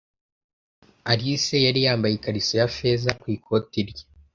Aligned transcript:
Alice 1.11 1.55
yari 1.65 1.79
yambaye 1.85 2.13
ikariso 2.15 2.53
ya 2.59 2.67
feza 2.75 3.09
ku 3.19 3.25
ikoti 3.35 3.79
rye. 3.89 4.03